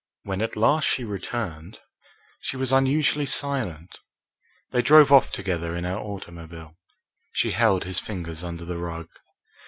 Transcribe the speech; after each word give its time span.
When 0.23 0.41
at 0.41 0.55
last 0.55 0.85
she 0.87 1.03
returned, 1.03 1.79
she 2.39 2.57
was 2.57 2.71
unusually 2.71 3.27
silent. 3.27 3.99
They 4.71 4.81
drove 4.81 5.11
off 5.11 5.31
together 5.31 5.75
in 5.75 5.83
her 5.83 5.95
automobile. 5.99 6.75
She 7.33 7.51
held 7.51 7.83
his 7.83 7.99
fingers 7.99 8.43
under 8.43 8.65
the 8.65 8.79
rug. 8.79 9.09